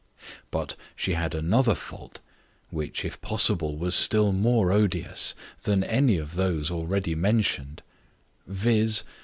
But 0.49 0.75
she 0.95 1.13
had 1.13 1.35
another 1.35 1.75
fault, 1.75 2.21
which, 2.71 3.05
if 3.05 3.21
possible, 3.21 3.77
was 3.77 3.93
still 3.93 4.31
more 4.31 4.71
odious, 4.71 5.35
than 5.61 5.83
any 5.83 6.17
of 6.17 6.33
those 6.33 6.71
already 6.71 7.13
mentioned 7.13 7.83
viz. 8.47 9.03